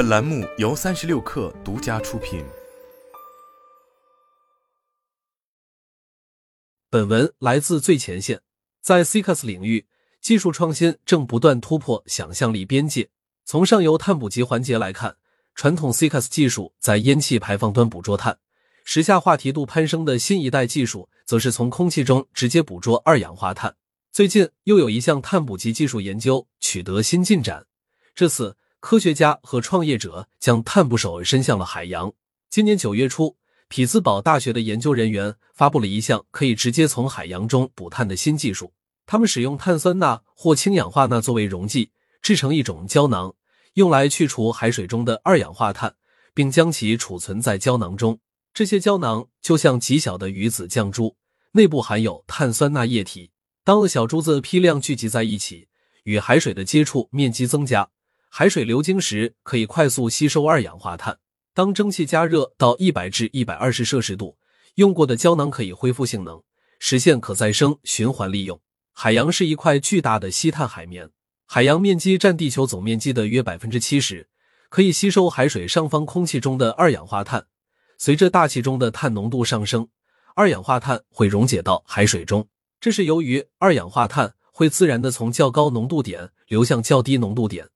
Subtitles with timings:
[0.00, 2.42] 本栏目由三十六氪独家出品。
[6.88, 8.40] 本文来自最前线。
[8.80, 9.86] 在 CCAS 领域，
[10.22, 13.10] 技术创新正不断突破想象力边界。
[13.44, 15.18] 从上游碳捕集环节来看，
[15.54, 18.38] 传统 CCAS 技术在烟气排放端捕捉碳，
[18.84, 23.76] 时下话题度攀升的新一代技术，则是从空气中直接捕捉二氧化碳。
[24.10, 27.66] 最近又有一项碳捕集技术研究取得新进展，
[28.14, 32.12] 这次科学家和创业者将碳捕手伸向了海洋。
[32.48, 33.36] 今年九月初，
[33.68, 38.72] 匹兹堡大学的研究人员发布了一项可以直接从海洋中捕碳的新技术。
[39.06, 41.90] 他们使用碳酸钠或氢氧化钠作为溶剂，
[42.22, 43.34] 制成一种胶囊，
[43.74, 45.94] 用来去除海水中的二氧化碳，
[46.32, 48.18] 并将其储存在胶囊中。
[48.54, 51.16] 这些胶囊就像极小的鱼子酱珠，
[51.52, 53.30] 内部含有碳酸钠液体。
[53.62, 55.68] 当小珠子批量聚集在一起，
[56.04, 57.90] 与海水的接触面积增加，
[58.32, 61.18] 海水流经时可以快速吸收二氧化碳。
[61.52, 64.38] 当蒸汽加热到一百至一百二十摄氏度，
[64.76, 66.40] 用过的胶囊可以恢复性能，
[66.78, 68.60] 实现可再生循环利用。
[68.92, 71.10] 海洋是一块巨大的吸碳海绵，
[71.44, 74.28] 海洋面积占地球总面积的约百分之七十，
[74.68, 77.46] 可以吸收海水上方空气中的二氧化碳。
[77.98, 79.88] 随着大气中的碳浓度上升，
[80.36, 82.48] 二氧化碳会溶解到海水中。
[82.80, 87.68] 这是由于二氧化碳会自然的从较高浓度点流向较低浓度点，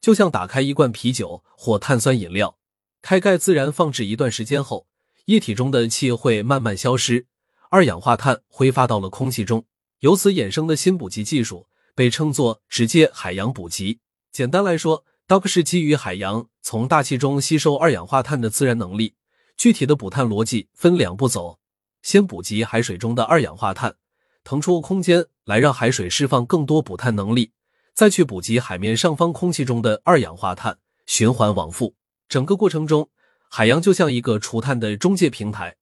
[0.00, 2.56] 就像打开一罐啤酒或碳酸饮料，
[3.02, 4.86] 开盖自然放置一段时间后，
[5.26, 7.26] 液体中的气会慢慢消失，
[7.70, 9.64] 二氧化碳挥发到了空气中。
[10.00, 14.00] 由此衍生的新捕集技术被称作直接海洋捕集。
[14.32, 19.14] 简单来说，Dock 是基于海洋从大气中吸收二氧化碳的自然能力。
[19.58, 21.58] 具体的捕碳逻辑分两步走：
[22.02, 23.96] 先捕集海水中的二氧化碳。
[24.42, 27.52] 腾出空间来让海水释放更多捕碳能力，
[27.94, 31.94] 再去捕集海面上方空气中的二氧化碳，循环往复。
[32.28, 33.10] 整个过程中，
[33.48, 35.76] 海洋就像一个除碳的中介平台，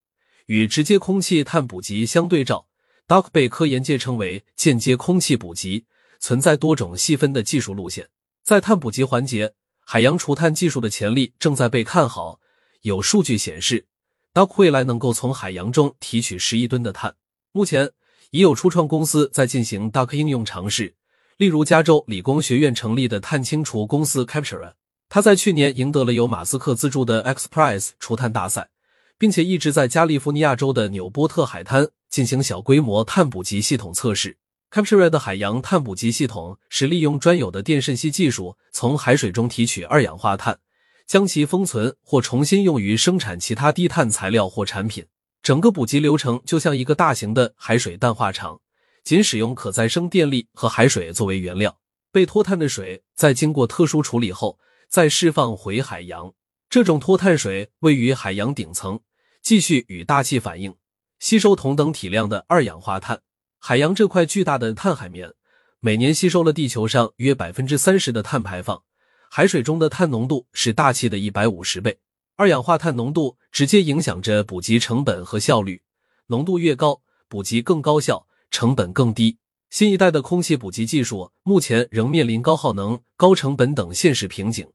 [0.46, 2.66] 与直接空气碳捕集相对照。
[3.06, 5.86] ，duck 被科研界称为间接空气捕集，
[6.18, 8.08] 存在多种细分的技术路线。
[8.42, 9.54] 在碳捕集环节，
[9.84, 12.40] 海洋除碳技术的潜力正在被看好。
[12.82, 13.86] 有数据显示
[14.34, 17.14] ，duck 未来能够从海洋中提取十亿吨的碳。
[17.52, 17.92] 目前。
[18.30, 20.94] 已有初创公司在进行 duck 应用尝试，
[21.38, 24.72] 例如加州理工学院成立的碳清除公司 Captura，
[25.08, 28.70] 它在去年赢得了由马斯克资助的 X Prize 除碳大赛，
[29.16, 34.36] 并且一直在加利福尼亚州的纽波特海滩进行小规模碳捕集系统测试。
[34.72, 40.58] Captura 的海洋碳捕集系统是利用专有的电渗析技术，从海水中提取二氧化碳，
[41.06, 45.06] 将其封存或重新用于生产其他低碳材料或产品。
[45.40, 48.60] 整个捕集流程就像一个大型的海水淡化厂，
[49.08, 51.78] 仅使用可再生电力和海水作为原料。
[52.12, 56.34] 被脱碳的水在经过特殊处理后，再释放回海洋。
[56.68, 59.00] 这种脱碳水位于海洋顶层，
[59.40, 60.76] 继续与大气反应，
[61.20, 63.22] 吸收同等体量的二氧化碳。
[63.58, 65.32] 海洋这块巨大的碳海绵，
[65.80, 68.82] 每年吸收了地球上约百分之三十的碳排放。
[69.30, 71.98] 海水中的碳浓度是大气的一百五十倍。
[72.36, 75.80] 二氧化碳浓度直接影响着捕集成本和效率，
[76.26, 79.38] 浓度越高，捕集更高效，成本更低。
[79.70, 84.66] 新一代的空气捕集技术目前仍面临高耗能、高成本等现实瓶颈。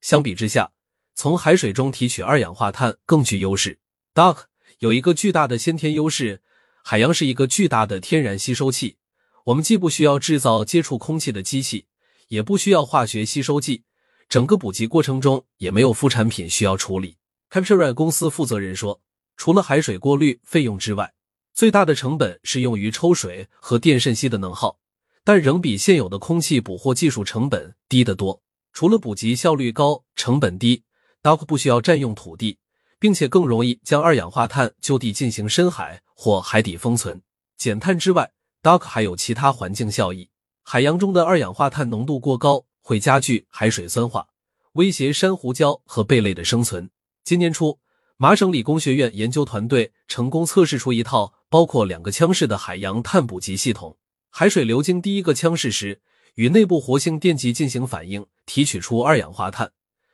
[0.00, 0.72] 相比之下，
[1.14, 3.78] 从海水中提取二氧化碳更具优势。
[4.14, 4.44] Duck
[4.78, 6.40] 有一个巨大的先天优势：
[6.82, 8.96] 海洋是一个巨大的天然吸收器，
[9.44, 11.86] 我们既不需要制造接触空气的机器，
[12.28, 13.84] 也不需要化学吸收剂。
[14.28, 17.16] 整个捕集过程中也没有副产品需要处理。
[17.50, 19.00] Captura 公司负责人说
[19.36, 21.12] ：“除了海水过滤费用之外，
[21.58, 24.78] 最大的成本是用于抽水和电渗析的能耗，
[25.24, 28.40] 但仍比现有的空气捕获技术成本低得多。
[28.72, 30.84] 除了捕集效率高、成本低
[31.20, 32.58] ，DOC 不需要占用土地，
[33.00, 37.20] 并且更容易将二氧化碳就地进行深海或海底封存。
[37.56, 38.30] 减碳之外
[38.62, 40.30] ，DOC 还有其他环境效益。
[40.62, 44.28] 海洋中的二氧化碳浓度过高。”会加剧海水酸化，
[44.74, 46.88] 威胁珊瑚礁和贝类的生存。
[47.24, 47.80] 今年初，
[48.16, 53.96] 麻省理工学院研究团队成功测试出一套包括两个腔室的海洋碳捕集系统。
[54.30, 56.00] 海水流经第一个腔室时，
[56.34, 59.72] 与内部活性电极进行反应，提取出二氧化碳，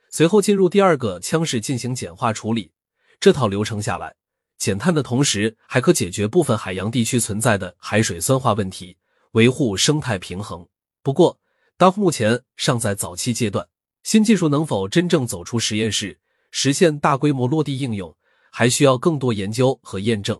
[0.09, 2.71] 随后进入第二个腔室进行碱化处理。
[3.19, 4.15] 这套流程下来，
[4.57, 8.97] 减碳的同时，还可解决部分海洋地区存在的海水酸化问题，
[9.31, 10.65] 维护生态平衡。
[11.03, 11.37] 不过
[11.77, 13.67] 到目前尚在早期阶段，
[14.03, 16.17] 新技术能否真正走出实验室，
[16.51, 18.15] 实现大规模落地应用，
[18.49, 20.39] 还需要更多研究和验证。